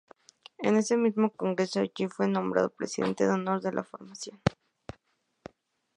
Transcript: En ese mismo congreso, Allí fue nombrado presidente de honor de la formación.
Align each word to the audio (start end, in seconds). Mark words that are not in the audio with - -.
En 0.57 0.77
ese 0.77 0.97
mismo 0.97 1.29
congreso, 1.31 1.79
Allí 1.79 2.07
fue 2.09 2.27
nombrado 2.27 2.71
presidente 2.73 3.25
de 3.25 3.33
honor 3.33 3.61
de 3.61 3.71
la 3.71 3.83
formación. 3.83 4.41